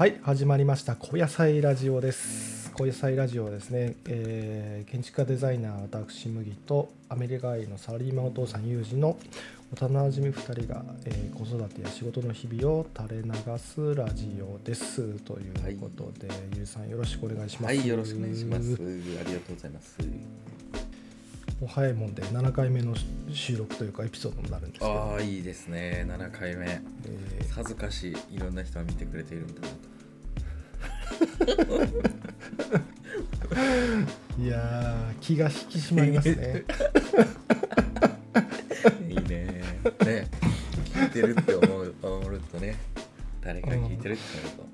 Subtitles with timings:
[0.00, 0.96] はい始まりました。
[0.96, 2.72] 小野菜ラジオです。
[2.72, 9.18] 小野菜ラジオはですね、えー建築家デザイナー私麦とアメリカ愛のサラリーマンお父さんユージの
[9.74, 15.02] 幼馴染み2人が、えー子育てや仕事の日々を垂れ流すラジオです。
[15.18, 17.76] ということで、ユージさんよろしくお願いします。
[17.76, 18.72] はい、よろしくお願いします。
[18.72, 19.98] ありがとうございます。
[21.66, 22.94] 早いもんで7回目の
[23.32, 26.06] 収録というかエピソードになるんですけど、ああ、いいですね。
[26.08, 26.66] 7回目。
[26.66, 26.80] え
[27.54, 28.36] 恥ずかしい。
[28.36, 29.80] いろんな人が見てくれているんだなー
[34.42, 36.74] いやー気が引き締まりますねと。
[39.08, 39.62] いいね。
[40.06, 40.28] ね。
[40.94, 42.76] 聞いてるって思う思うとね。
[43.42, 44.22] 誰か聞いてるって
[44.56, 44.70] 思うと。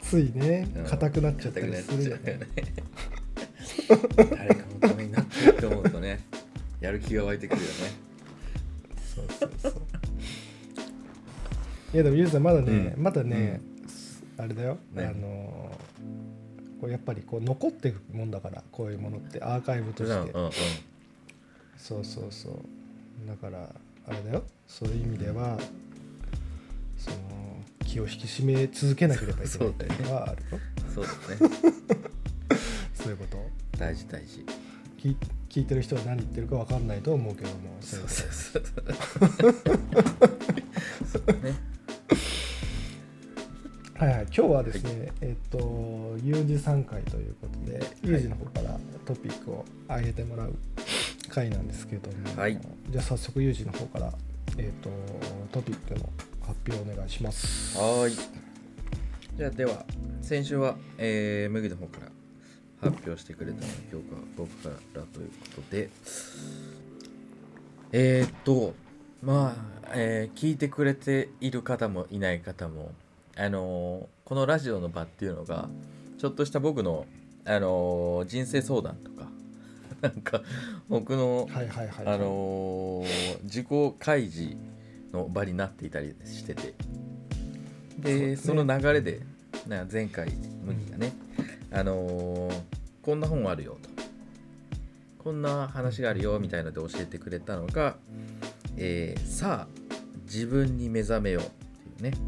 [0.00, 2.40] ついねうん硬くなっちゃったりするよね。
[4.16, 4.67] 誰か
[5.70, 6.48] のためになってるって思うとね。
[6.80, 7.72] やる気が湧いてくるよね。
[9.14, 9.72] そうそうそう。
[11.94, 13.02] いやでもゆうさんまだね、うん。
[13.02, 13.60] まだね、
[14.36, 15.04] あれだよ、ね。
[15.06, 15.78] あのー
[16.80, 20.52] これやっぱりこう残っていくもんだからこういうものってアーカイブとして、うんうんうん。
[21.76, 22.52] そうそうそう。
[23.26, 23.68] だから
[24.06, 24.44] あれだよ。
[24.66, 25.58] そういう意味では、
[26.96, 27.16] その
[27.84, 30.60] 気を引き締め続けなければいけないっていうのはあるよ。
[30.94, 31.52] そうだね。
[32.94, 33.38] そういうこと。
[33.76, 34.44] 大事大事。
[34.98, 35.16] 聞い
[35.48, 38.62] 聞いてる人は何言ってるか分かんないと思うけどもそういうそうそう。
[41.10, 41.54] そうね。
[43.94, 50.54] はいはい、今日はですね、えっと、有事3回ということで、有事の方からトピックを上げてもらう
[51.28, 52.60] 回なんですけども、はい
[52.90, 54.12] じゃあ早速有事の方から、
[54.56, 54.90] えっと、
[55.52, 56.08] トピックの
[56.46, 57.76] 発表お願いします。
[57.78, 58.12] はーい。
[59.36, 59.84] じゃあでは、
[60.22, 62.17] 先週は、えー、麦の方から
[62.80, 65.90] 発表してくれたので、今日は僕からということで、
[67.92, 68.74] えー、っと、
[69.22, 72.92] まあ、えー聞いてくれている方もいない方も、
[73.36, 75.68] あのーこのラジオの場っていうのが、
[76.18, 77.06] ちょっとした僕の、
[77.44, 79.28] あのー人生相談とか、
[80.00, 80.42] なんか、
[80.88, 81.48] 僕の、
[83.44, 83.66] 自己
[83.98, 84.56] 開示
[85.12, 86.74] の場になっていたりしてて。
[87.98, 89.22] でそ,、その流れで
[89.66, 90.30] な前回
[90.64, 91.12] 麦がね、
[91.70, 92.62] あのー
[93.02, 93.88] こんな本あるよと。
[95.18, 97.96] こんな話があるよみたいので教えてくれたのが、
[98.76, 99.88] えーさあ
[100.24, 102.18] 自分に目覚めようっていうね、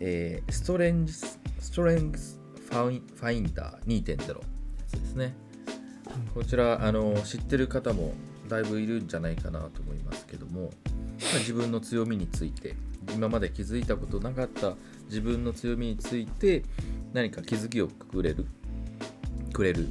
[0.00, 4.44] えーストレンジスストレングスファインダー2.0で
[5.04, 5.34] すね。
[6.34, 8.12] こちらあの知ってる方も
[8.48, 12.74] だいぶいるんじゃないかなと思いますけども、まあ自分の強みについて
[13.14, 14.74] 今まで気づいたことなかった
[15.06, 16.64] 自分の強みについて
[17.16, 18.44] 何か気づきをくれる？
[19.54, 19.88] くれる、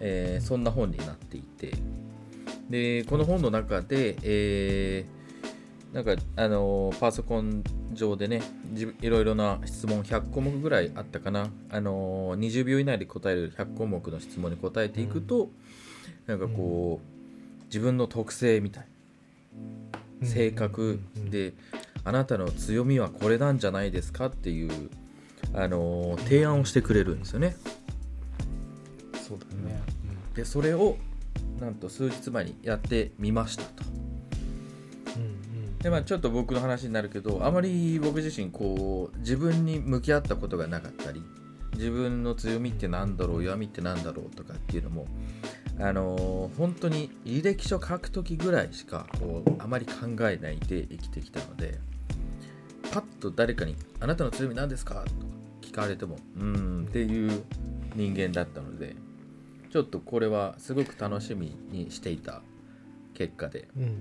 [0.00, 1.72] えーそんな本になっていて。
[2.68, 7.64] でこの本の中で、えーなんかあのパソコン
[7.94, 8.42] 上でね
[8.74, 11.48] じいろいろな質問100項目ぐらいあったかな。
[11.70, 15.50] あの20秒以内で答える100項目の質問に答えていくと、
[16.26, 18.86] なんかこう自分の特性みたい。
[20.22, 20.28] うん。
[20.28, 21.00] 性格
[21.30, 21.54] で
[22.04, 24.26] あなたの強みはこれなんじゃないですか？
[24.26, 24.90] っていう
[25.54, 27.56] あの提案をしてくれるんですよね。
[29.26, 29.80] そうだね。
[30.34, 30.96] でそれを
[31.60, 33.84] なんと数日前にやってみましたと。
[35.16, 41.22] うんうんでまあちょっと僕の話になるけどあまり僕自身こう自分に向き合ったことがなかったり
[41.74, 45.06] 自分の強みってなんだろう弱みってなんだろうとかっていうのも
[45.78, 51.78] あのー本当に履歴書書く時ぐらいしかこうあまり考えないで生きてきたので
[52.92, 55.16] パッと誰かに「あなたの強み何ですか?」とか
[55.62, 56.44] 聞かれても「うー
[56.82, 57.42] ん」っていう
[57.94, 58.96] 人間だったので
[59.70, 62.42] ちょっとこれはすごく楽しみにしていた
[63.14, 63.68] 結果で。
[63.76, 63.94] うんうんうん。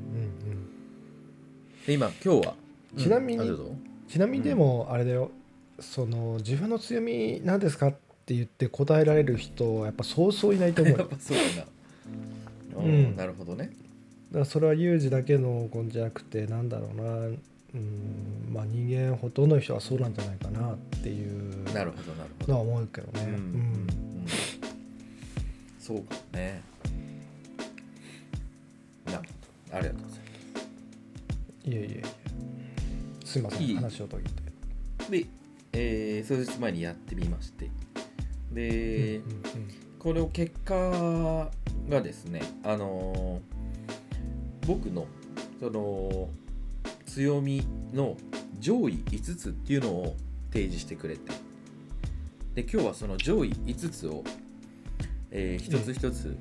[1.86, 2.56] で今今日は？
[2.98, 3.78] ちなみにうん。
[4.08, 5.31] ちなみにでもあれだよ、
[5.80, 7.92] その自分の強み何ですかっ
[8.25, 11.00] て言って答えられる人はやっぱそうそういないと思うよ。
[11.04, 11.44] やっぱそうだ
[12.78, 12.81] な。
[12.81, 12.90] うん。
[12.90, 13.72] うん、なるほどね。
[14.31, 16.96] だからそれは有事だけの根じゃなくてなんだろう
[17.31, 17.38] な
[17.78, 22.54] うんまあ人間ほとんどの人はそうなんじゃないかなっていうなるほど、なるほど。
[22.54, 23.24] のは思うけどね。
[23.24, 23.40] うん、ううん。
[23.42, 23.88] ん、
[25.80, 26.62] そうかもね。
[29.06, 29.24] なるほ
[29.72, 29.78] ど。
[29.78, 30.19] ありがとうござい
[31.66, 32.04] いえいえいえ。
[33.25, 33.62] すいません。
[33.68, 33.75] いい。
[33.75, 34.42] 話を途切って。
[35.00, 35.12] ます。
[35.12, 35.25] で、
[35.74, 37.69] えー、数日前にやってみまして、
[38.54, 39.24] で、うん
[40.00, 41.50] これを結果
[41.90, 43.57] がですね、あのー
[44.68, 45.06] 僕の
[45.62, 46.28] その
[47.18, 47.66] 強み
[47.96, 48.16] の
[48.60, 50.16] 上位5つっていうのを
[50.52, 51.31] 提示してくれて。
[52.54, 54.24] で今日はその上位5つを、
[55.31, 56.38] えー一つ一つ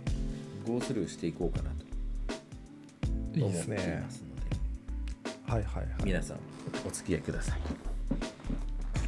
[0.66, 1.86] ゴースルーしていこうかなと。
[3.40, 4.02] 思っていですね。
[4.04, 4.34] ますの
[5.46, 5.52] で。
[5.52, 5.86] はいはいはい。
[6.04, 6.36] 皆さん
[6.86, 7.60] お付き合いください。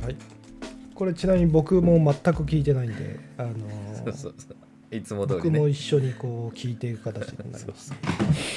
[0.05, 0.17] はい。
[0.95, 3.53] これちなみに僕も全く聞いてないんであの
[3.95, 4.97] そうそうそう。
[4.97, 5.59] いつも通僕りね。
[5.59, 7.93] も一緒にこう聞いていく形になります。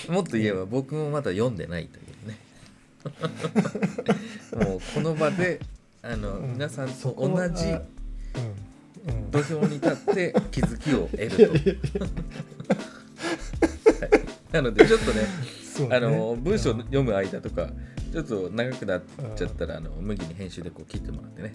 [0.09, 2.05] もっと言えば僕もまだ読んでないという。
[2.05, 2.10] ね
[4.65, 5.59] もうこの場で
[6.01, 6.53] あの、うん。
[6.53, 7.81] 皆さんと同じうん。
[9.07, 9.31] うん。
[9.31, 11.77] 土俵に立って 気づきを得るいやい
[14.51, 15.21] なのでちょっとね
[15.79, 15.95] ね。
[15.95, 17.69] あの文章読む間とか
[18.11, 19.01] ちょっと長くなっ
[19.35, 21.53] ちゃったらあの麦に編集でこう切ってもらってね。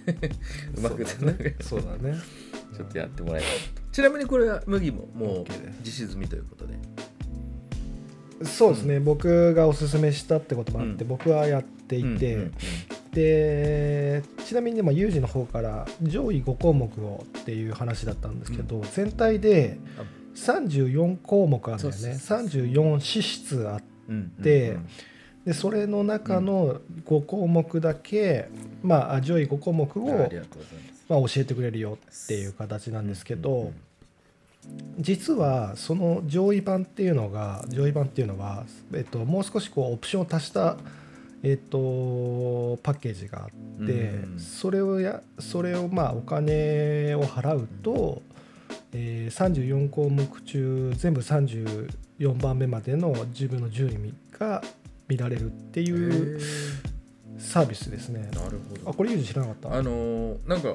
[0.76, 1.56] うまくそうだね。
[1.60, 2.16] そうだね。
[2.74, 3.92] ちょっとやってもらえたらと。
[3.92, 5.44] ちなみにこれは麦ももう
[5.84, 6.74] 実施済みということで
[8.42, 11.08] そうですね、僕がおすすめしたってこともあって、うん。
[11.08, 12.52] 僕はやっていて、うんうん
[13.12, 20.04] でちなみにでもユージの方から上位5項目をっていう話だったんですけど、全体であ
[20.36, 21.98] 34項目あるんだよね。
[21.98, 28.48] そうそう34資質あってうんうんでそれの中の5項目だけ、
[28.82, 30.30] まあ上位5項目を、
[31.08, 33.74] まあ、教えてくれるよっていう形なんですけど、うんうん
[34.98, 38.64] 実はその上位版っていうのが上位版っていうのは、
[38.94, 40.76] えっと、もう少しこうオプションを足した、
[41.42, 44.38] えっと、パッケージがあって、うん。
[44.38, 48.20] それをやそれをまあお金を払うと、
[48.92, 54.62] えー34項目中全部34番目までの自分の順位が
[55.08, 56.40] 見られるってへいうー。
[57.38, 58.28] サービスですね。
[58.34, 58.90] なるほど。
[58.90, 59.74] あこれユージ知らなかった？
[59.74, 60.74] あのーなんか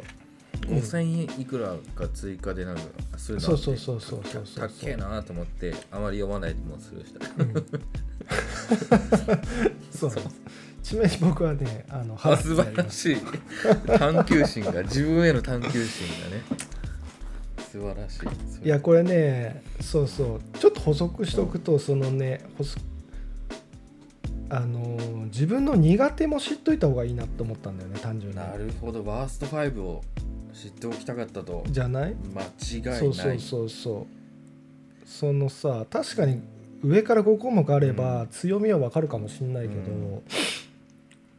[0.67, 2.81] 5000円いくらか追加でなんか
[3.17, 4.67] そういうのそうそうそうそうそうそう。
[4.67, 7.53] たっけえなと思ってあまり読まないでもするしたうん。
[9.91, 10.11] そう
[10.83, 13.17] ちなみに僕はねあのあ素晴らいしい。
[13.97, 15.85] 探求心が自分への探求心が
[16.35, 16.43] ね。
[17.71, 18.19] 素晴らし
[18.63, 18.65] い。
[18.65, 20.41] いやこれねそうそう。
[20.59, 22.79] ちょっと補足しておくとそのね補足
[24.49, 28.37] あの自分の苦手も知っといた方がいいなと思ったんだよね単純に。
[28.37, 29.03] なるほど。
[29.03, 30.03] ワースト5を
[30.59, 31.63] 知っておきたかったと。
[31.67, 32.15] じゃない？
[32.33, 32.99] 間違いない。
[32.99, 35.07] そうそうそうそう。
[35.07, 36.41] そのさ確かに
[36.83, 40.23] 上から5項目あれば強みは分かるかもしれないけど、うん。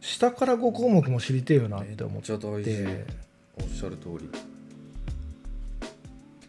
[0.01, 2.33] 下から5項目も知りてえよなって思って。
[2.33, 4.29] おっしゃる通り。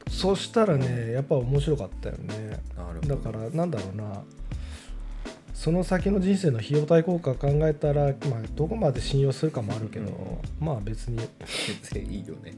[0.10, 2.60] そしたらねやっぱ面白かったよね。
[2.76, 3.16] なるほど。
[3.16, 4.24] だからなんだろうな
[5.68, 11.18] その先の人生の費用対効果考えたら、まあ、どこまで信用するかもあるけど、まあ別に。
[11.18, 12.54] 全然いいよね。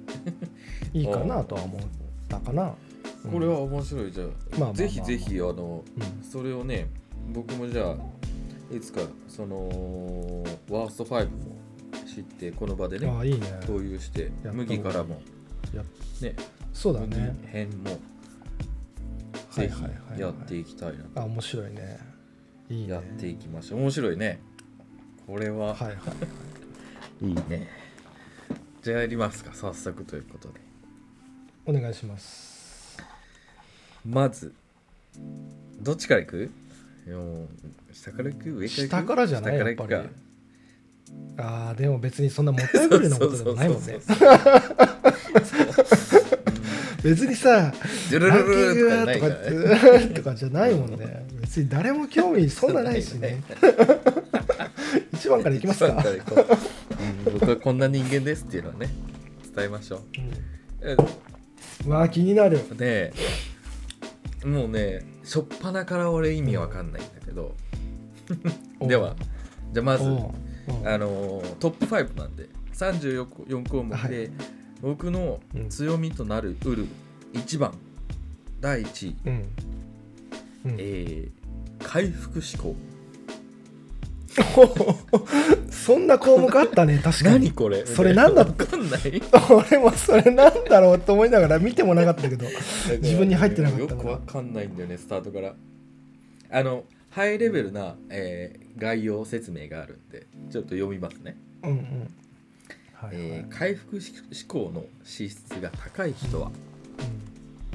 [0.94, 1.82] いいかなとは思っ
[2.28, 2.76] たかな。
[3.26, 3.32] うん。
[3.32, 4.12] これは面白い。
[4.12, 6.24] じゃあ,、まあぜひぜひあのうん。
[6.24, 6.88] それをね
[7.34, 7.98] 僕もじゃあ
[8.72, 9.58] いつかその
[10.70, 11.32] ワースト5も
[12.06, 13.60] 知ってこの場でねああいいね。
[13.66, 15.20] 共有してやった麦からも。
[15.74, 15.84] や
[16.22, 16.36] ね。
[16.72, 17.34] そうだね。
[17.42, 17.98] 麦編もぜ
[19.50, 20.16] はいはいはいはい。
[20.16, 22.09] ひやっていきたいなあ面白いね。
[22.69, 22.94] いいね。
[22.94, 23.80] やっていきましょう。
[23.81, 24.39] 面白いね。
[25.27, 25.74] これは。
[25.74, 25.94] はいは
[27.21, 27.25] い。
[27.27, 27.31] い。
[27.31, 27.68] いね。
[28.81, 29.54] じゃあやりますか。
[29.54, 30.60] 早速ということで。
[31.66, 32.98] お願いします。
[34.06, 34.54] まず
[35.81, 36.50] どっちからいく？
[37.06, 37.48] いやもう
[37.94, 38.50] 下からいく？
[38.51, 38.69] 上からいく？
[38.69, 39.95] 下からじゃない下やっぱりか。
[39.95, 40.10] らいく
[41.38, 41.44] か。
[41.44, 44.00] ああでも別にそんなもったいぶりなことでもないもんね。
[44.00, 44.18] そうそう
[45.83, 46.19] そう
[47.04, 47.74] 別にさ、
[48.10, 50.10] ジュルルルルととかね。
[50.10, 51.25] か とかじゃないもんね。
[51.42, 53.42] 別に誰も興味そんなないしね。
[55.13, 55.88] 一番からいきますか。
[55.88, 55.92] う。
[55.92, 58.90] うん僕はこんな人間ですっていうのはね
[59.56, 60.01] 伝えましょう。
[60.82, 60.96] え
[61.86, 62.60] うん、わあ気になる。
[62.77, 63.13] で
[64.44, 67.56] もうね初っ端から俺意味わかんないんだけど。
[68.82, 69.15] では
[69.74, 74.32] じゃあまずあのートップ5なんで34項目で、はい
[74.81, 76.86] 僕の強みとなるうる
[77.33, 77.74] 1番
[78.62, 79.33] 第1位、うん。
[79.33, 80.75] うん。
[80.77, 81.29] えー
[81.81, 82.75] 回復思考
[85.71, 87.45] そんな項目あったね 確かに。
[87.45, 87.86] 何これ？
[87.86, 88.43] それ何だ？
[88.43, 89.01] わかんない。
[89.50, 92.45] 俺もそれなんだろうと思いながら見てもなかったけど
[93.01, 95.55] 自分に入ってなかったよくわかんないんだよねスタートから。
[96.51, 101.79] あのハイレベルな、えー概要説明があるんでちょっと読みますね、うんうん
[103.01, 103.25] はいはい。
[103.25, 106.51] えー回復思考の資質が高い人は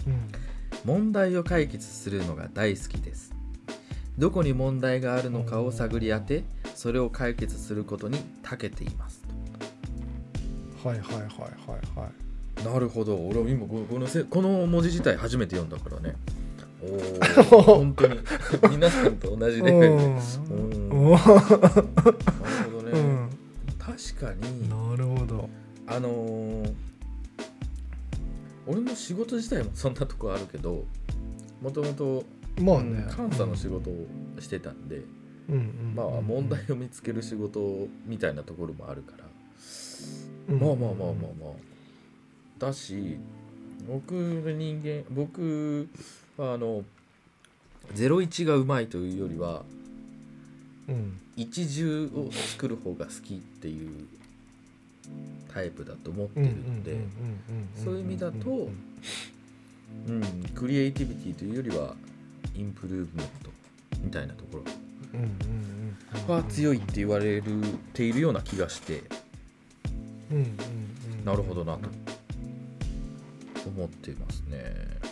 [0.07, 0.29] うん。
[0.85, 3.33] 問題を解決するのが大好きです。
[4.19, 9.23] どこに問題があるのかを探り当てそれを解決することに長けています。
[9.29, 12.65] うんはいはいはいはいはい。
[12.65, 13.17] なるほど。
[13.17, 16.15] 俺は今このこのせこの文字自体初めて読んだからね。
[17.51, 18.21] おお 本当に。
[18.71, 19.87] 皆さんと同じレベルで。
[19.87, 20.19] うん。
[20.91, 21.11] うん。
[21.13, 22.84] なるほど
[23.85, 25.49] 確かになるほど。
[25.87, 26.75] あのー
[28.67, 30.87] 俺の仕事自体もそんなとこあるけど
[31.61, 32.25] もともと
[32.59, 33.05] まあね。
[33.15, 34.07] 監査の仕事を
[34.41, 35.03] してたんで、
[35.51, 39.25] うんうんまあ問題を見つける仕事みたいなところもあるから。
[40.49, 40.61] うん。
[40.61, 41.53] まあまあまあまあまあ。
[42.59, 43.19] だし
[43.87, 45.89] 僕の人間僕
[46.39, 46.85] はあの
[47.95, 49.84] 01がうまいというよりはうん
[51.37, 54.07] 一重を作る方が好きっていう
[55.53, 57.11] タイプだと思ってるんで、ん
[57.77, 60.23] そういう意味だとうんうん、
[60.55, 61.95] クリエイティビティというよりは
[62.55, 63.51] インプルーブメント
[64.03, 64.59] みたいなとこ
[66.29, 67.45] ろは強いって言われる
[67.93, 69.05] ているような気がして
[70.31, 70.45] うんうん
[71.19, 71.89] うんなるほどなと
[73.67, 75.04] 思っていますね。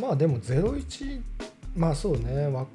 [0.00, 1.20] まあでも01
[1.76, 2.46] まあそうね。
[2.46, 2.66] わ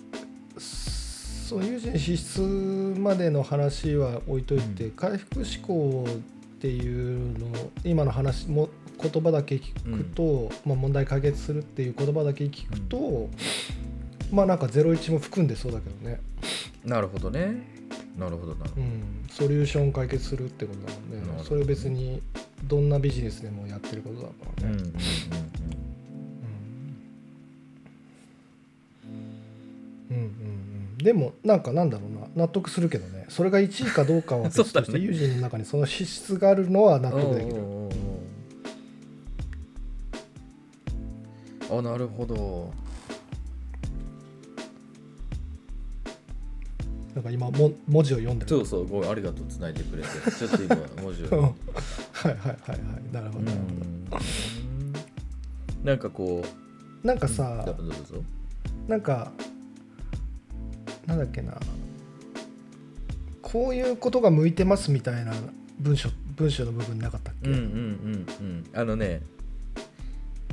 [0.57, 4.91] そう有事の資質までの話は置いといて、うん。
[4.91, 6.11] 回復思考っ
[6.59, 7.47] ていうの
[7.83, 8.69] 今の話も
[9.01, 13.29] 言葉だけ聞くと、まあ、問題解決するっていう言葉だけ聞くと、
[14.31, 16.21] まあなんか01も含んでそうだけどね、
[16.85, 17.73] なるほどね。
[18.17, 18.63] なるほどな。
[18.63, 18.81] るほど。
[18.81, 20.99] うん、ソリューション解決するってことだも
[21.33, 21.43] んね。
[21.43, 22.21] それを別に
[22.63, 25.92] どんなビジネスでもやってることだからね、うんうんうんうんうん
[31.03, 34.99] でもなんかなんだろうな納得するけどねそれが1位かどうかは別として、 ね。
[34.99, 37.61] 友人の中にその資質があるのは納得できる。
[41.71, 42.71] あなるほど。
[47.15, 48.49] なんか今も文字を読んでる。
[48.49, 50.09] そうそうごありがとうつないでくれて。
[50.31, 51.39] ちょっと今文字うん。
[51.39, 51.41] を。
[51.41, 53.13] はいはいはいはい。
[53.13, 53.47] なるほど、うん。
[55.83, 56.43] なんかこ
[57.03, 57.07] う。
[57.07, 57.65] なんかさ、
[58.87, 59.31] なんか
[61.05, 61.57] なんだっけな。
[63.41, 65.33] こういうことが向いてますみたいな
[65.79, 68.65] 文章文章の部分なかったっけ、うんうんうんうん。
[68.73, 69.21] あのね。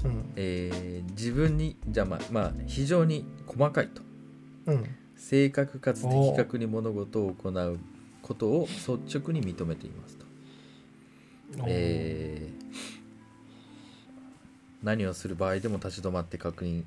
[0.04, 0.32] うん。
[0.36, 4.02] えー自分にじゃあまあまあ非常に細かいと。
[4.66, 4.84] うん。
[5.16, 7.78] 正確かつ的確に物事を行う
[8.22, 10.24] ことを率直に認めていますと、
[11.66, 12.60] えー
[14.82, 16.84] 何をする場合でも立ち止まって確認、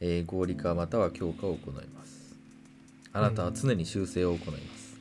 [0.00, 2.23] えー合理化または強化を行います
[3.14, 4.94] あなたは常に修正を行います。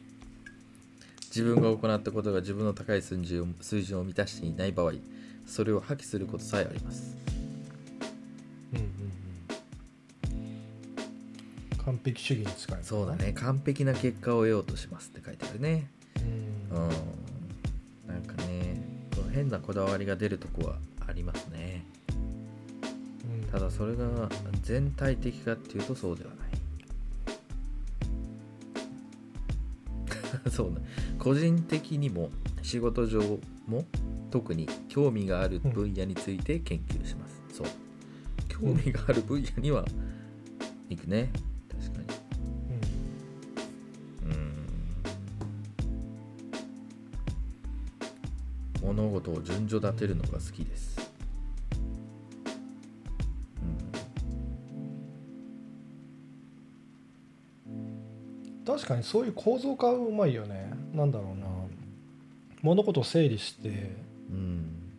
[1.35, 4.93] 自分が行ったことが自分の高い水準を水準を満たしていない場合
[5.47, 7.17] それを破棄することさえあります。
[8.71, 8.85] うんうん
[11.75, 11.83] うん。
[11.83, 12.83] 完璧主義に近いのかな。
[12.83, 13.33] そうだね。
[13.33, 15.89] 完璧な結果を得ようとしますって書いてあるね。
[16.71, 16.83] ううん。
[16.83, 16.89] ん
[18.07, 18.79] なんかね
[19.33, 20.77] 変なこだわりが出るとこは
[21.07, 21.83] ありますね。
[23.43, 23.49] うん。
[23.51, 24.29] ただそれが
[24.61, 26.62] 全体的かっていうとそうではない
[30.51, 30.77] そうね。
[31.19, 32.29] 個人的にも
[32.61, 33.85] 仕事上も
[34.29, 37.67] 特に興味がある分野について研究します、そう。
[38.47, 39.85] 興味がある分野には
[40.89, 41.31] 行くね。
[41.69, 42.07] 確かに。
[48.83, 48.95] うん。
[48.95, 51.02] 物事を順序立てるのが好きです、
[58.83, 60.69] 確かにそういう構造化うまいよね。
[60.93, 61.47] なんだろうな。
[62.61, 63.95] 物事を整理して。
[64.29, 64.91] うん。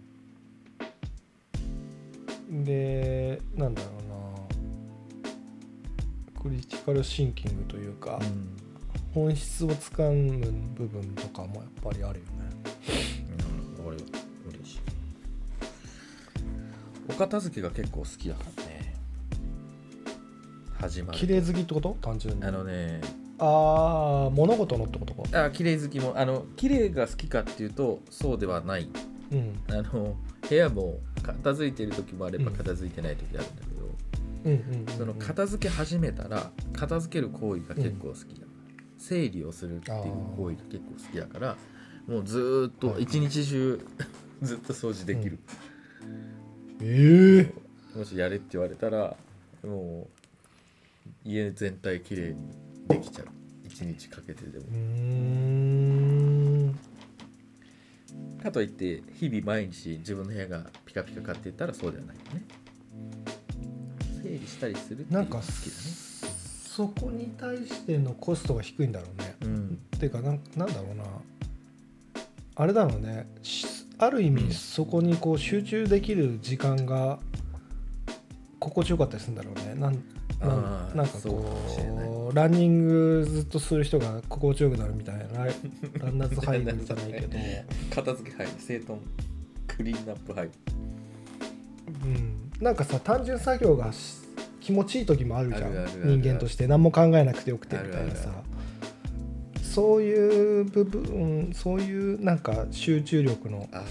[2.48, 3.92] うん、でなんだろう
[6.34, 6.40] な。
[6.40, 8.56] クリティカルシンキングというか、うん。
[9.12, 12.30] 本質をつかむ部分とかもやっぱりあるよね。
[13.78, 14.06] うん、俺嬉
[14.64, 14.78] しい。
[17.10, 18.94] お片付けが結構好きだからね。
[20.80, 21.98] 始まる綺麗好きってこと？
[22.00, 22.44] 単純に。
[22.44, 25.44] あのねああ物事のってことか。
[25.44, 28.88] あ綺麗好きもあの綺麗が好きかっていうとそうではない。
[29.32, 29.60] うん。
[29.68, 30.16] あの
[30.48, 32.56] 部屋も片付いてる時もあればうん。
[32.56, 33.84] 片付いてない時あるんだけど、
[34.44, 34.98] うんうんうんうん。
[34.98, 38.48] その片付け始めたら片付ける行為が結構好きだから、
[38.98, 39.96] 整理をするっていう
[40.36, 41.56] 行為が結構好きだから
[42.06, 43.80] もうずーっと一日中
[44.42, 45.38] ずっと掃除できる、
[46.82, 47.50] え
[47.94, 49.16] えもしやれって言われたら
[49.62, 50.08] も
[51.24, 53.26] う家全体きれいにできちゃう。
[53.64, 54.64] 一日かけてでも。
[54.66, 54.76] うー
[56.70, 56.78] ん。
[58.42, 62.42] かといって日々毎日自分の部屋がピカピカかって言ったらそうではないよね。
[64.22, 65.74] 整理したりするっていうなんかのが好きだね。
[66.76, 69.36] そこに対してのコストが低いんだろうね。
[69.42, 69.78] うん。
[69.96, 71.04] っていうかなんなんだろうな。
[72.56, 73.26] あれだろうね。
[73.42, 73.66] し
[73.98, 77.18] ある意うん味そこにこう集中できる時間が
[78.64, 79.74] 心地よかったりするんだろうね。
[79.74, 80.02] なん
[80.40, 85.54] なんなんかこうランニングずっとする人が心地よくなるみたいなライ
[86.00, 87.38] ランナーズハイブじゃないけど、
[87.94, 89.00] 片付け入る整頓
[89.66, 90.50] クリーンアップ入る。
[92.04, 94.22] うん、なんかさ単純作業がし
[94.60, 96.66] 気持ちいい時もあるじゃん人間として。
[96.66, 98.30] 何も考えなくてよくてみたいなさ。
[99.62, 103.82] そういう部分そういうなんか集中力のあ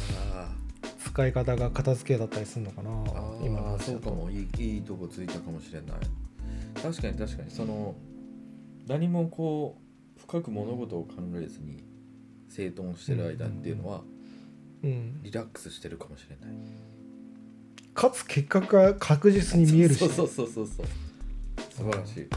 [1.14, 2.90] 使い方が片付けだったりするのかな
[3.40, 3.86] 今の話だと。
[3.86, 4.32] そうかも。
[4.32, 6.00] いいいいとこついたかもしれない。
[6.82, 7.52] 確かに確かに。
[7.52, 7.96] その
[8.88, 9.78] 何もこ
[10.18, 11.84] う深く物事を考えずに
[12.50, 14.02] 整頓してる間っていうのは
[14.84, 16.56] うん、リラックスしてるかもしれない。
[17.94, 20.00] かつ結果が確実に見えるし。
[20.00, 20.86] そうそうそうそうそう。
[21.70, 22.28] 素晴らしい。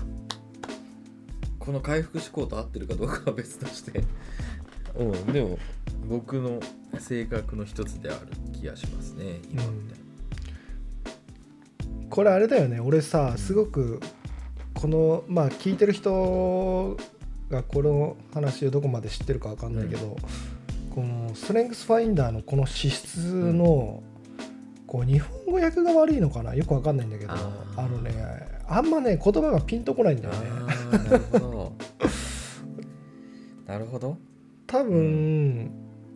[1.58, 4.04] この回復思考と合ってるかどうかは別として
[4.98, 5.58] うんでも
[6.08, 6.60] 僕の
[6.98, 9.98] 性格の一つである気がしますね今みたい
[12.08, 14.00] これあれだよね俺さすごく
[14.74, 16.96] このまあ聞いてる人
[17.50, 20.16] がこの話をどこまで知ってるか分かんないけど、
[20.94, 23.18] このストレングスファインダーのこの資質
[23.52, 24.02] の、
[24.86, 28.12] こう日本語訳が悪いのかなよく分かんないんだけどあのね
[28.68, 30.50] あんまね言葉がピンとこないんだよね。
[31.08, 31.72] なるほど。
[33.66, 34.18] なるほど
[34.66, 35.70] 多分、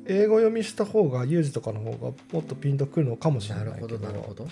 [0.07, 4.49] 英語読みした方がユージとかの方がもっとピンとくるのかもしれなないるほけどどなるほど。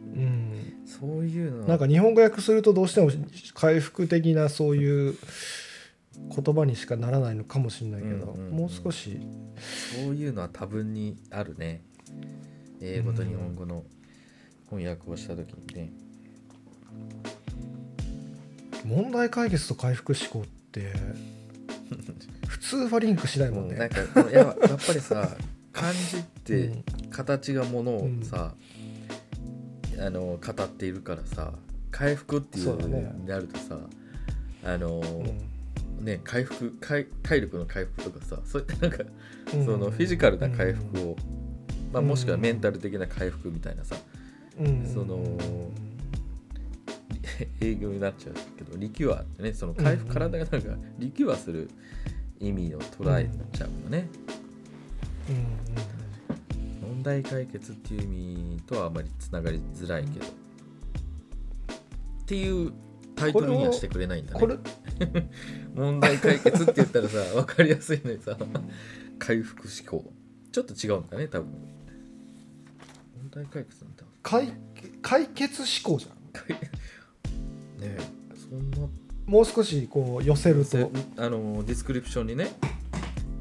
[0.00, 1.60] うん、そういうの。
[1.62, 3.10] はなんか日本語訳するとどうしても
[3.54, 5.16] 回復的なそういう
[6.34, 9.20] 言葉にしかならないのかもしれないけど、うんうんうんもう少し。
[10.02, 11.82] そういうのは多分にあるね。
[12.80, 13.84] 英語と日本語の
[14.70, 15.92] 翻訳をした時にね。
[18.84, 20.94] 問題解決と回復思考って
[22.46, 23.88] 普通はリンクしないもんうんなんね。
[23.88, 25.36] かややっぱりさ
[25.72, 26.84] 漢字っうてん。
[27.10, 28.54] 形がものをさ、
[29.98, 31.52] あの語っているからさ
[31.90, 33.78] 回復っていうそうだねになるとさ
[34.64, 35.00] あの、
[35.98, 36.04] うん。
[36.04, 39.04] ね回復体体力の回復とかさそういったなんか
[39.54, 39.64] うん。
[39.64, 41.16] そのフィジカルな回復を、
[41.92, 43.96] まあ、うんもしくはメンタル的な回復みたいなさ
[44.58, 44.86] うん。
[44.86, 45.18] その
[47.60, 51.70] 営業になっちゃうけどリキュアってねその回復、うん体がなんかリキュアする
[52.38, 54.08] 意味を捉えちゃうよね、
[55.28, 56.00] うんうん
[57.00, 58.06] 問題解決っていう意
[58.56, 60.26] 味とはあまりつながりづらいけど。
[60.26, 60.28] っ
[62.26, 62.72] ていう
[63.16, 64.58] タイトルにはしてくれないんだね。
[65.74, 68.36] 問題解決って言ったらさ分かりやすいのにさ
[69.18, 70.12] 回復思考。
[70.52, 71.48] ちょっと違うんだね多分。
[73.16, 74.52] 問題解決なんだ解
[75.00, 76.16] 解決思考じゃん。
[76.32, 76.56] 解
[77.80, 77.96] ね。
[77.98, 77.98] え
[78.34, 78.88] そんな
[79.26, 82.52] もう少しこう寄せるせと、あのディスクリプションにね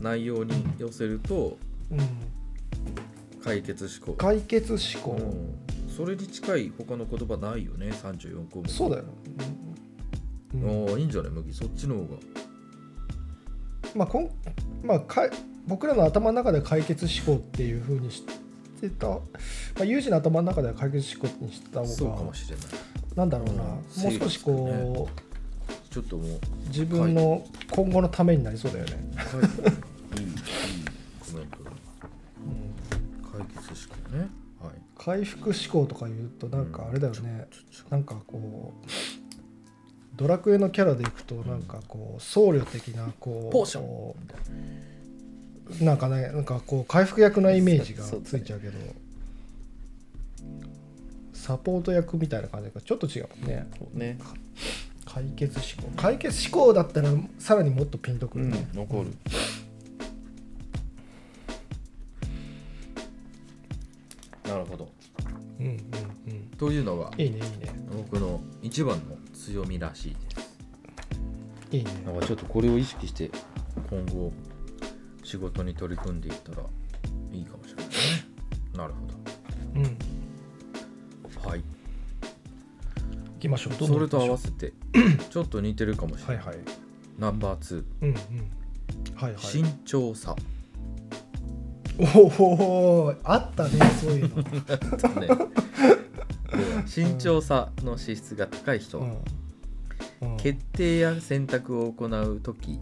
[0.01, 1.57] 内容に寄せると
[1.91, 1.99] うん、
[3.43, 8.69] 解決思考、解決思考、うん、それに近い他の言葉ないよね34項目。
[8.69, 9.05] そうだよ、
[10.53, 10.61] うん。
[10.61, 11.31] うんああいいんじゃない？
[11.31, 11.51] 麦。
[11.53, 12.07] そっちの方が。
[13.95, 14.29] まあこん
[14.83, 15.31] まあ、かい
[15.65, 18.23] 僕らの頭の中で解決思考っていうふうにし
[18.79, 19.19] てた、ま
[19.81, 22.65] あ、有事の頭の中では解決思考にしてたそうか方がもしれない
[23.15, 23.59] なんだろうな、うん。
[23.59, 23.81] もう
[24.19, 25.11] 少しこう、
[25.93, 26.39] ちょっともう。
[26.67, 28.91] 自分の今後のためになりそうだよね。
[29.15, 29.23] は
[30.17, 30.23] いい。
[30.23, 30.29] いい。
[30.29, 30.33] い
[31.19, 31.71] コメントだ
[33.31, 34.29] 解決思考ね
[34.61, 34.73] はい。
[34.97, 38.87] 回復思考とか言うとなんかあれだよね、ちょちょなんかこう
[40.15, 44.13] ドラクエのキャラでいくとなんかこう僧侶的なこうポーション。
[45.85, 48.79] なんかねなんかこう回復役のイメージがついちゃうけど
[51.39, 53.67] サポート役みたいな感じがちょっと違うもんね。
[53.93, 54.17] ね。
[55.05, 55.95] 解決思考。
[55.95, 59.13] 解決思考だったらさらにもっとピンとくうんるね、残る。
[64.43, 64.89] なるほど。
[65.59, 66.41] うんうんうん。
[66.57, 67.73] というのがいいねいいね。
[67.95, 70.59] 僕の一番の強みらしいです。
[71.71, 71.91] いいね。
[72.05, 73.31] なんかちょっとこれを意識して
[73.89, 74.33] 今後
[75.23, 76.63] 仕事に取り組んでいったら
[83.39, 83.73] きましょう。
[83.73, 84.73] それと合わせて
[85.29, 86.57] ちょっと似てるかもしれない、はいはい。
[87.17, 88.15] ナンバー2うんうん。
[89.15, 89.41] はいはい。
[89.41, 90.35] 慎重さ。
[92.15, 94.41] おおあったねそういうの、
[95.19, 95.27] ね。
[96.85, 100.31] 慎重さの資質が高い人、うん。
[100.31, 100.37] うん。
[100.37, 102.79] 決定や選択を行う時に、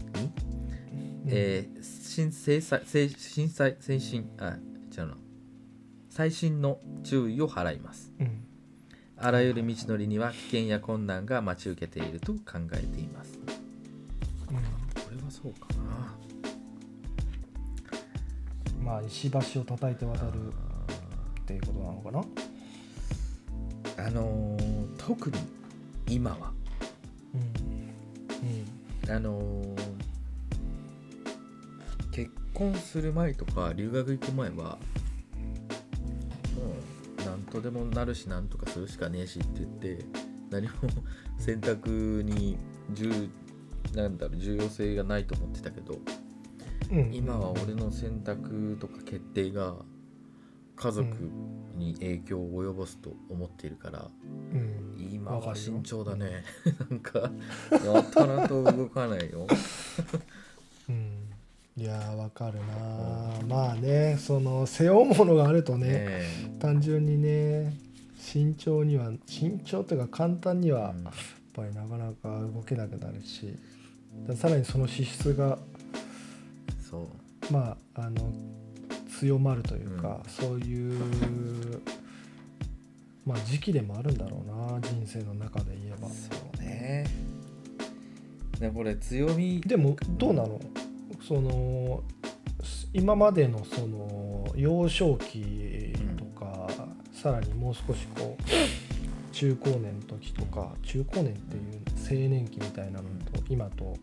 [1.25, 4.57] えー、新精細精震災先進あ
[4.95, 5.17] 違うな。
[6.09, 8.11] 最新の注意を払います。
[8.19, 8.46] うん
[9.19, 12.39] あらゆる道のりには危険や困難が待ち受けていると考
[12.73, 13.39] えています。
[14.45, 14.53] こ
[15.11, 16.15] れはそうかな
[18.77, 18.85] うん。
[18.85, 20.53] まあ石橋を叩いて渡る
[21.41, 22.11] っていうことなのか
[23.97, 24.05] な？
[24.05, 25.37] あのー特に
[26.07, 26.51] 今は。
[27.33, 29.11] うん。
[29.15, 29.77] あのー
[32.11, 34.77] 結婚する前とか留学行く前は
[37.57, 40.05] もうでもなるし何とかするしかねえしって言って
[40.51, 40.73] 何も
[41.39, 42.55] 選択に
[42.91, 43.29] 重
[43.95, 45.97] なんだろう重要性がないと思ってたけど
[46.91, 47.11] うん。
[47.11, 49.73] 今は俺の選択とか決定が
[50.75, 51.07] 家族
[51.75, 54.07] に影響を及ぼすと思っているから、
[54.53, 54.95] うん。
[55.11, 56.43] 今は慎重だね。
[56.91, 57.31] なんか
[57.71, 59.39] やたらと動かないよ。
[59.39, 59.47] うん
[61.77, 62.65] いやーわかるな。
[63.47, 66.21] まあねその背負うものがあるとねね
[66.59, 67.71] 単純にね
[68.17, 70.93] 慎重には慎重というか簡単にえはやっ
[71.53, 73.55] ぱりなかなか動けなくなるし
[74.35, 75.59] さらにその資質が
[76.89, 77.53] そう。
[77.53, 78.33] まああの
[79.19, 81.81] 強まるというか、そういう
[83.25, 86.07] まあ時期でもあるんだろうな人生の中で言えば。
[86.09, 86.13] そ
[86.55, 87.05] うね。
[88.59, 90.59] でこれ強みでもどうなの？
[91.21, 92.03] その
[92.93, 96.67] 今までのその幼少期とか、
[97.13, 103.95] さらにもう少しこう中高年の時とか中高年っていう青年期みたいなのと今と、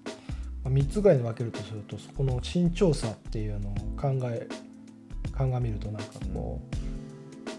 [0.63, 4.47] まあ、3つぐらいに分けるとするとそこの身長差っていうのを考え
[5.33, 6.77] 鑑みるとなんかこう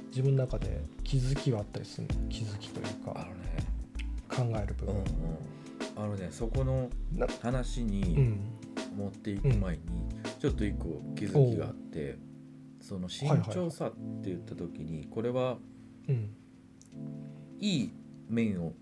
[0.10, 2.30] 自分の中で気づきはあったりするの？
[2.30, 3.66] 気づきというかね。
[4.30, 4.96] 考える部分。
[4.96, 5.06] うんうん。
[5.98, 6.30] あのね。
[6.32, 8.40] そこのな話にうん
[8.96, 9.82] 持っていく前に、
[10.40, 12.18] ちょっと一個気づきがあって
[12.82, 15.58] その身長差って言った時にこれは
[16.08, 16.30] うん。
[17.60, 17.94] いい
[18.30, 18.74] 面を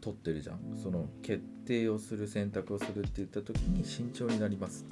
[0.00, 0.76] 取ってるじゃん。
[0.82, 4.84] その決定をする選択をするって言った時に慎重になります。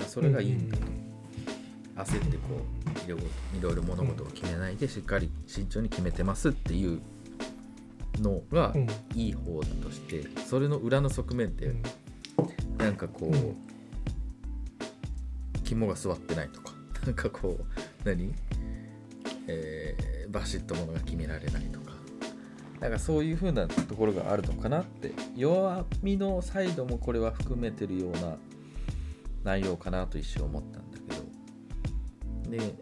[0.00, 0.82] あそれがいいんだと、
[1.96, 2.42] 焦ってこ
[3.06, 7.00] ういろいろ物事を決めないでしっかり慎重に決めてますっていう
[8.20, 8.88] のがうん。
[9.14, 11.82] いい方だとしてそれの裏の側面ってうん。
[12.78, 13.56] なんかこう、うん
[15.68, 16.72] 肝が座ってないとか。
[17.04, 17.64] なんかこう
[18.04, 18.34] 何？
[19.46, 21.92] えーバシッとものが決められないとか。
[22.80, 25.12] なんかそういう風なところがあるのかなって。
[25.36, 28.36] 弱みのサイドもこれは含めてるような
[29.44, 32.58] 内容かなと一瞬思ったんだけど。
[32.58, 32.74] で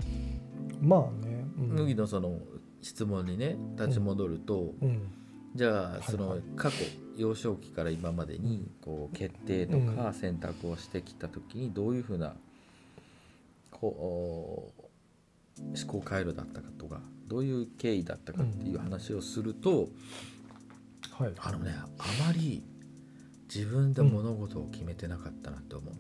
[0.81, 1.67] まあね、うん。
[1.69, 2.41] 麦のその
[2.83, 5.03] 質問にね立ち戻ると、うん。
[5.55, 6.79] じゃあその過去
[7.17, 9.97] 幼少期から今までにこう決定とうん。
[9.97, 12.35] か選択をしてきた時にどういうふうな
[13.79, 14.73] こ
[15.59, 19.89] う思考回路だったかとかどういう経緯だったかっていう話をすると、
[21.13, 21.33] はい。
[21.39, 21.87] あのねあ
[22.27, 22.63] まり
[23.55, 25.95] 自分で物事を決めてなかったなって思う、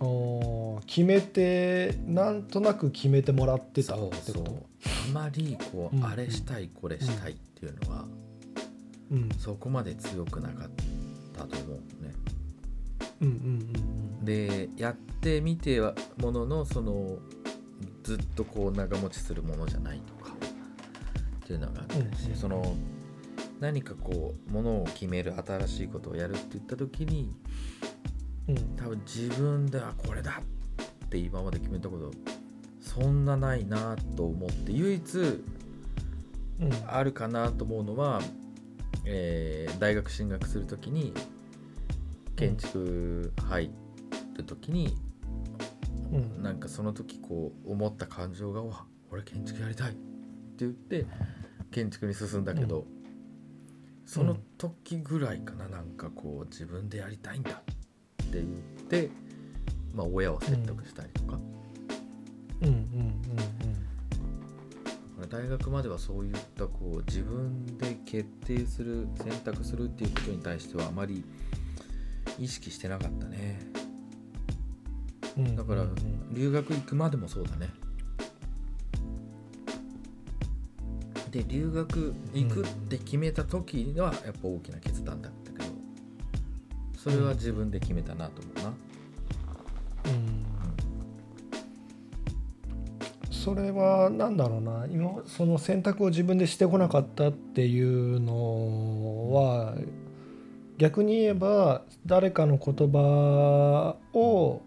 [0.00, 4.66] あー決めてなんとなく決めてもらってたってこと？
[5.10, 6.04] あまりこう、うん。
[6.04, 8.06] あれしたいこれしたいっていうのは、
[9.10, 9.28] うん。
[9.38, 10.70] そこまで強くなかっ
[11.36, 12.14] たと思うね。
[13.20, 13.34] うんうん
[14.20, 17.18] うんでやってみてはもののその
[18.02, 22.36] ずっとこう長持ちするものじゃないとかっていうのがあったりして、うん。
[22.36, 22.76] その
[23.60, 27.32] 何かこうものを決める新しいことをやるって言った時に
[28.48, 28.56] うん。
[28.76, 30.42] 多分自分ではこれだ
[31.06, 32.10] って今まで決めたこと
[32.80, 35.42] そんなないなと思って唯一うん。
[36.86, 38.20] あるかなと思うのは、
[39.04, 41.14] えー大学進学する時に
[42.38, 43.70] 建築入
[44.36, 44.96] る時に、
[46.12, 46.42] うん。
[46.42, 50.00] なんかその時こう思った感情が「わ俺建築やりたい」って
[50.58, 51.04] 言って
[51.72, 52.86] 建築に進んだけど、
[54.06, 57.54] その時ぐらいかななんかこう自分でやりたいんだっ
[58.30, 58.46] て言っ
[58.88, 59.10] て、
[59.92, 61.40] まあ、親を説得したりとか、
[62.62, 62.68] うん。
[62.68, 62.74] うん。
[65.20, 65.28] うん。
[65.28, 71.24] 大学まではそういったこう自分で決定する選択するっていうことに対してはあまり
[72.38, 73.58] 意識してなかったね。
[75.36, 75.46] うん。
[75.46, 75.94] うんだからうん
[76.32, 77.70] 留学行くまでもそうだね。
[81.30, 85.64] で留学行くって決めた時はやっぱ大きな決断だったけど
[86.96, 88.68] それは自分で決めたなと思うな。
[90.10, 90.48] うん。
[93.30, 94.86] それは何だろうな。
[94.90, 99.74] 今その選択を自分でしてこなかったっていうのは
[100.78, 104.62] 逆に言えば誰かの言葉を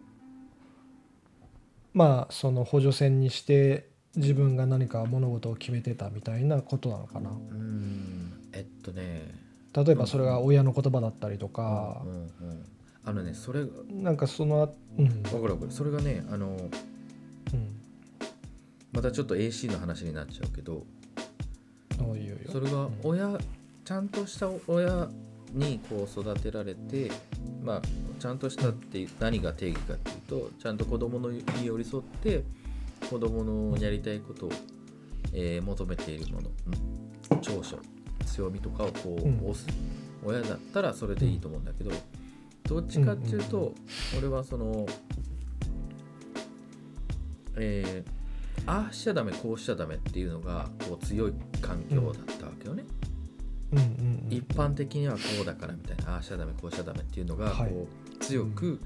[1.94, 7.30] まあその補助線にして自分が何か物事を決めてたみたいなことなのかな。
[7.30, 8.34] うん。
[8.52, 9.34] えっとね。
[9.74, 12.02] 例えばそれが親の言葉だったりとか。
[12.04, 12.66] うんうんうん。
[13.04, 15.24] あのねそれわなんかそのうん。
[15.24, 15.72] かるわかる。
[15.72, 16.70] それがねあのうん。
[18.92, 20.84] またちょっと AC の話になっちゃうけど。
[21.98, 22.52] そういうよ。
[22.52, 23.38] それが親
[23.86, 25.08] ちゃんとした親
[25.54, 27.12] にこう育てられて
[27.64, 27.82] まあ
[28.20, 32.44] ちゃんとしたって何が定義かっていうとちゃんと子供のに寄り添って
[33.10, 34.52] 子供のやりたいことを、
[35.34, 36.50] えー求めているもの
[37.32, 37.78] うん長所
[38.26, 39.38] 強みとかをこう、うん。
[39.40, 39.66] 押す。
[40.24, 41.92] 親だったらそれでいいと思うんだけど、
[42.64, 43.74] どっちかっていうと、
[44.18, 44.86] 俺はその
[47.58, 48.12] えー
[48.68, 53.01] ああしちゃダメこうしちゃダメっていうのがこう強い環境だったわけよね、うんうんうん
[54.30, 57.74] 一般的にはこうだからみたいなああしちゃダメこうしちゃダメっていうのがこう、はい
[58.22, 58.80] 強く、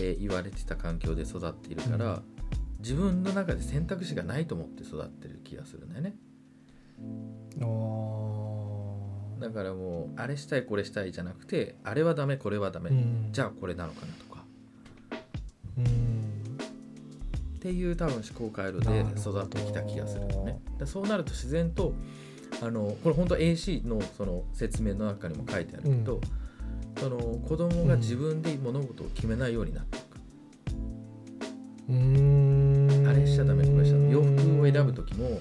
[0.00, 2.22] えー言われてた環境で育っているから、うん。
[2.80, 6.16] 自分の中で選択肢がないと思って育ってる気がするんだよね。
[9.40, 13.28] だからもうあれしたいこれしたいじゃなくてあれはダメこれはダメ、うん。
[13.32, 14.44] じゃあこれなのかなとか。
[15.78, 15.84] うん。
[15.84, 20.60] っていう多分思考回路で育ってきた気がするのね。
[20.78, 21.94] でそうなると自然と
[22.62, 26.20] あのこれ本当 AC のその説明の中にも書いてあるけど、うん。
[26.96, 30.04] その子供が自分で物事を決めないようになっていく、
[31.88, 33.08] うーん。
[33.08, 34.12] あれしちゃダメこれしちゃダメ。
[34.12, 35.40] 洋服を選ぶ時も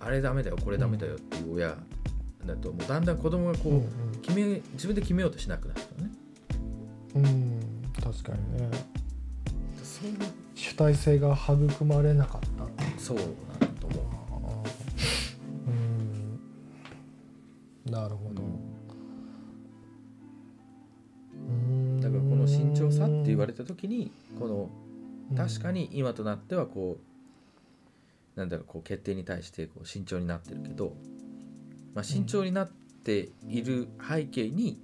[0.00, 1.68] あれダメだよこれダメだよっていう親
[2.44, 3.82] だともうだんだん子供がこうんう
[4.20, 6.12] 決め自分で決めようとしなくなるのね。
[7.14, 7.60] うん、うん、
[8.02, 8.70] 確かにね。
[10.54, 13.00] 主体性が育まれなかった。
[13.00, 13.18] そう
[17.90, 18.42] なるほど、
[22.00, 24.70] だからこの慎重さって言われた時にこの
[25.30, 25.36] うん。
[25.36, 26.98] 確かに今となってはこ
[28.36, 30.96] うなんだろうこう決定に対してこう慎重になってるけど、
[31.94, 34.80] まあ、慎重になっている背景に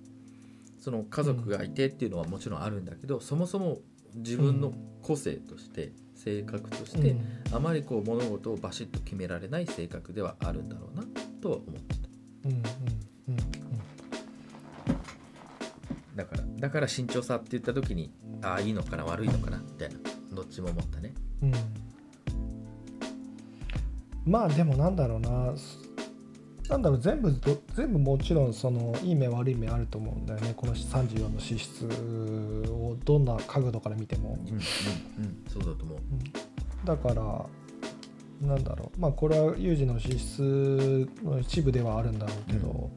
[0.80, 3.78] その家族がいてっていうのはもちろんあるんだけどそもそも
[4.14, 7.24] 自分の個性として性格としてうん。
[7.52, 11.04] あまりこう物事をバシッと決められない性格ではあるんだろうな
[11.40, 12.08] とは思ってた。
[12.46, 12.95] うんうん
[16.16, 18.10] だからだから慎重さって言った時に
[18.42, 19.96] ああいいのかな悪いのかなみたいな
[20.32, 21.14] どっちも思ったね。
[21.42, 21.52] うん。
[24.24, 25.54] まあでもなんだろうな
[26.68, 30.54] なんだろう全部ど全部もちろんそのいい面悪い面あると思うんだよね。
[30.56, 34.38] この34の資質をどんな角度から見ても。
[34.40, 34.60] うんうんうん。
[35.48, 35.98] そうだと思う。
[36.84, 37.46] だから
[38.48, 39.00] なんだろう。
[39.00, 42.90] まあこれは有事の資質の一部ではあるんだろうけど、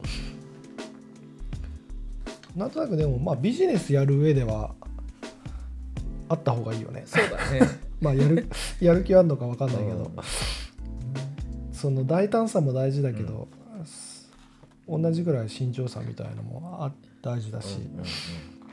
[2.55, 4.73] なんとなくでもまあビジネスやる上では
[6.27, 7.03] あった方がいいよね。
[7.05, 7.61] そうだね。
[8.01, 8.47] まあやる
[8.79, 10.11] やる気はあるのか分かんないけど、うん。
[11.73, 13.47] その大胆さも大事だけど、
[14.87, 18.05] 同じぐらい慎重さみたいのもあ大事だし、うんうん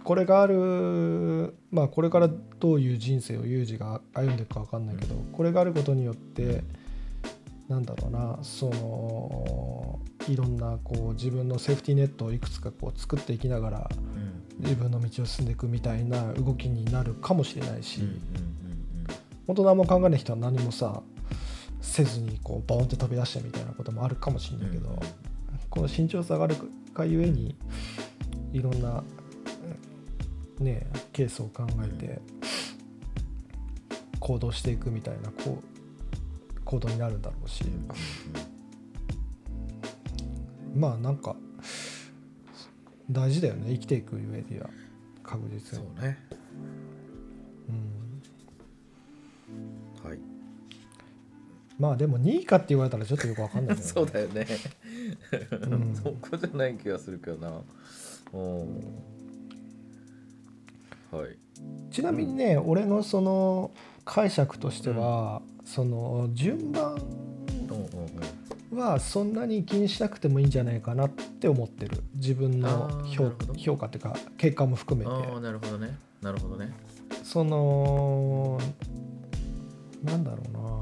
[0.06, 6.62] これがあるまあこれからどういう人生をユージが歩んでいくか分かんないけど、これがあることによって
[7.68, 9.98] なんだろうなその
[10.28, 14.36] いろんなこう自分のセーフティーネットをいくつかこう作っていきながらうん。
[14.58, 18.20] 自分の道を進んでいくみたいな動きになるかもしれないし、うんうんうん
[19.46, 21.02] 本当何も考えない人は何もさ
[21.80, 24.98] せずにこうボーンって飛び出してみたいなこともあるかもしれないけど、
[25.70, 26.56] この慎重さがある
[26.92, 27.54] がゆえに
[28.52, 29.04] いろんな
[30.58, 32.20] ねケースを考えて
[34.18, 35.75] 行動していくみたいなこう
[36.66, 37.64] 行動になるんだろうし、
[40.74, 41.34] まあなんか
[43.10, 43.72] 大事だよね。
[43.72, 44.68] 生きていく上では
[45.22, 45.84] 確実に。
[45.86, 46.18] そうね。
[47.68, 47.72] う
[50.06, 50.08] ん。
[50.08, 50.18] はい。
[51.78, 54.46] まあでも2位かって言われたらちょっとよくわかんないね、 そうだよね、
[55.76, 55.94] ん。
[55.94, 57.60] そこじゃない気がするけどな。
[58.32, 58.66] お
[61.12, 61.38] はい。
[61.90, 63.70] ちなみにね、俺のその
[64.04, 66.96] 解釈としては、その順番
[68.72, 72.02] はそんなに気にしなくてもいいんじゃないかなって思ってる。
[72.14, 75.28] 自分の評評価っていうか結果も含めうん、て。
[75.28, 75.98] ああなるほどね。
[76.22, 76.72] なるほどね。
[77.22, 78.58] その
[80.04, 80.80] なんだろうな。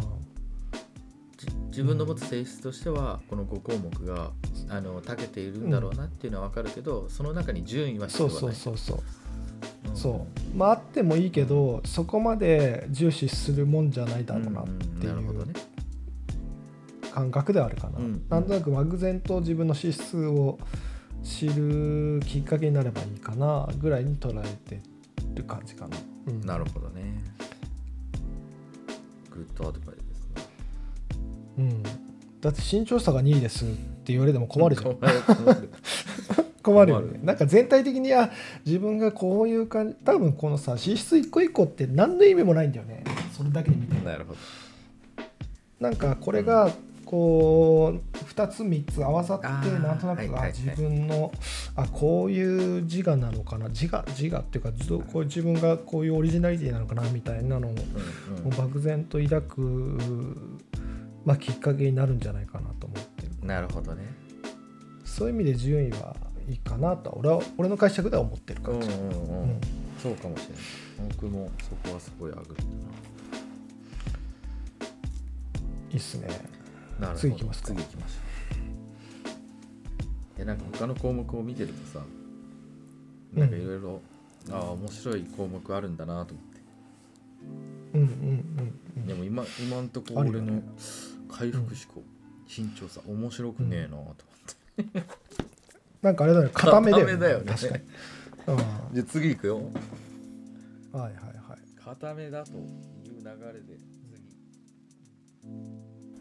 [1.38, 4.30] じ自分の持つ性質としてはこの5項目が
[4.68, 9.00] あの長けているんだろうなっていうのは分かるけど、その中に順位は必そう要はないそうそうそうう。
[9.00, 9.23] ん
[9.94, 10.56] そう。
[10.56, 15.14] まああってもいいけどそこまで重視するもんじゃないだろうなっていう
[17.12, 20.58] 感覚ではあるかな、うんなんとなく漠然と自分の資質を
[21.22, 24.80] 知るきっかけになればいいかなぐらいに捉えて
[25.34, 26.40] る感じかな、うん。
[26.42, 27.22] なるほどね。
[29.30, 30.42] グッドアドバイスですね。
[31.58, 31.82] うん、
[32.40, 34.96] だって身長差が2位ですって言われても困るじゃん
[36.64, 37.20] 困るよね。
[37.22, 38.30] なんか全体的にあ
[38.64, 43.04] 自分がこういう感じ多分このさ資質一個一個って何の意味もないんだよね。
[43.36, 43.94] それだけで見て。
[43.94, 44.38] もなるほど。
[45.78, 46.72] なんかこれが
[47.04, 51.30] こう2つ3つ合わさってなんとなく自分の
[51.76, 52.42] あこうい
[52.78, 53.68] う自我なのかな？
[53.68, 54.72] 自我自我っていうか
[55.12, 57.02] こう自分がこういうオリジナリティなのかな？
[57.10, 57.74] みたいなのを
[58.56, 59.98] 漠然と抱く、
[61.26, 63.46] まあ、きっかけになるんじゃないかなと思ってる。
[63.46, 64.02] なるほどね。
[65.04, 66.16] そういう意味で順位は
[66.48, 69.10] いいかなとは俺は俺の解釈では思ってるうんうん感じ、うん、う
[69.46, 69.60] ん。
[70.02, 71.12] そうかもしれない。
[71.12, 72.66] 僕もそこはすごいあぐったい
[75.92, 76.28] いっすね。
[76.98, 77.18] ななるほど。
[77.20, 77.68] 次行きますか。
[77.68, 78.14] 次行きましょ
[80.36, 80.36] う。
[80.36, 82.04] いやなんか他の項目を見てるとさ
[83.32, 84.00] なんかいろいろ
[84.50, 86.60] ああ面白い項目あるんだなと思って。
[87.94, 89.06] うんうんうんうん。
[89.06, 90.62] でも今今んとこ俺の
[91.28, 92.02] 回復思考、
[92.46, 94.14] 慎重さ面白くねえなと思っ
[94.92, 95.02] て、
[96.04, 97.12] なんかあれだよね固めだよね。
[97.12, 97.52] 固めだよね。
[97.52, 97.84] 確かに。
[98.48, 98.56] うん。
[98.56, 98.62] は
[98.92, 99.70] じゃあ次行くよ。
[100.92, 101.82] いはいはい。
[101.82, 102.60] 固めだという
[103.20, 103.78] 流れで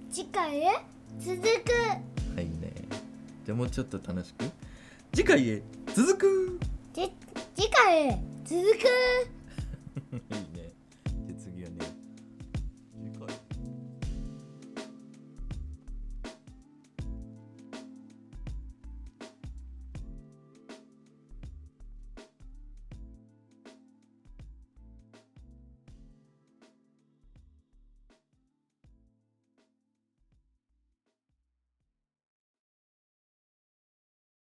[0.09, 0.25] 次。
[0.31, 0.69] 回へ？
[1.19, 1.43] 続く。
[1.43, 1.51] 次
[2.33, 2.73] はいね。
[3.45, 4.45] じゃあもうちょっと楽しく。
[5.13, 5.61] 次回へ
[5.93, 6.59] 続く。
[6.93, 7.11] じ
[7.53, 8.77] 次回へ続く